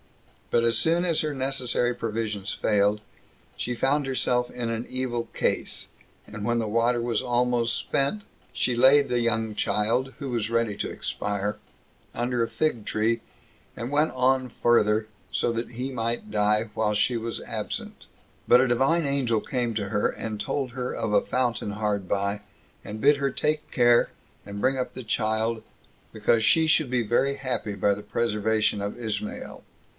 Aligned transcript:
But 0.49 0.63
as 0.65 0.77
soon 0.77 1.05
as 1.05 1.21
her 1.21 1.33
necessary 1.33 1.93
provisions 1.93 2.51
failed, 2.51 2.99
she 3.55 3.73
found 3.75 4.05
herself 4.07 4.49
in 4.49 4.69
an 4.71 4.85
evil 4.89 5.25
case; 5.33 5.87
and 6.27 6.43
when 6.43 6.57
the 6.57 6.67
water 6.67 6.99
was 6.99 7.21
almost 7.21 7.75
spent, 7.75 8.23
she 8.51 8.75
laid 8.75 9.07
the 9.07 9.19
young 9.21 9.53
child, 9.55 10.13
who 10.17 10.29
was 10.31 10.49
ready 10.49 10.75
to 10.77 10.89
expire, 10.89 11.57
under 12.15 12.43
a 12.43 12.49
fig 12.49 12.83
tree, 12.83 13.21
and 13.77 13.91
went 13.91 14.11
on 14.11 14.49
further, 14.49 15.01
that 15.29 15.35
so 15.37 15.53
he 15.53 15.89
might 15.91 16.31
die 16.31 16.69
while 16.73 16.95
she 16.95 17.15
was 17.15 17.39
absent. 17.43 18.07
But 18.47 18.59
a 18.59 18.67
Divine 18.67 19.05
Angel 19.05 19.39
came 19.39 19.73
to 19.75 19.89
her, 19.89 20.09
and 20.09 20.37
told 20.39 20.71
her 20.71 20.93
of 20.93 21.13
a 21.13 21.21
fountain 21.21 21.73
hard 21.73 22.09
by, 22.09 22.41
and 22.83 22.99
bid 22.99 23.17
her 23.17 23.29
take 23.29 23.69
care, 23.71 24.09
and 24.47 24.59
bring 24.59 24.77
up 24.77 24.95
the 24.95 25.03
child, 25.03 25.61
because 26.11 26.43
she 26.43 26.65
should 26.67 26.89
be 26.89 27.03
very 27.03 27.35
happy 27.35 27.75
by 27.75 27.93
the 27.93 28.03
preservation 28.03 28.81
of 28.81 28.99
Ismael. 28.99 29.63